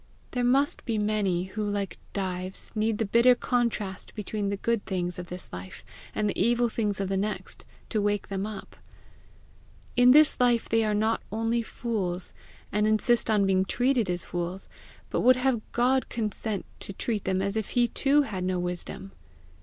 There 0.31 0.43
must 0.43 0.83
be 0.83 0.97
many 0.97 1.43
who, 1.43 1.63
like 1.63 1.99
Dives, 2.11 2.71
need 2.73 2.97
the 2.97 3.05
bitter 3.05 3.35
contrast 3.35 4.15
between 4.15 4.49
the 4.49 4.57
good 4.57 4.83
things 4.87 5.19
of 5.19 5.27
this 5.27 5.53
life 5.53 5.85
and 6.15 6.27
the 6.27 6.41
evil 6.41 6.69
things 6.69 6.99
of 6.99 7.07
the 7.07 7.15
next, 7.17 7.65
to 7.89 8.01
wake 8.01 8.27
them 8.27 8.47
up. 8.47 8.75
In 9.95 10.09
this 10.09 10.39
life 10.39 10.67
they 10.67 10.83
are 10.83 10.95
not 10.95 11.21
only 11.31 11.61
fools, 11.61 12.33
and 12.71 12.87
insist 12.87 13.29
on 13.29 13.45
being 13.45 13.63
treated 13.63 14.09
as 14.09 14.23
fools, 14.25 14.67
but 15.11 15.21
would 15.21 15.35
have 15.35 15.61
God 15.71 16.09
consent 16.09 16.65
to 16.79 16.93
treat 16.93 17.25
them 17.25 17.39
as 17.39 17.55
if 17.55 17.69
he 17.69 17.87
too 17.87 18.23
had 18.23 18.43
no 18.43 18.57
wisdom! 18.57 19.11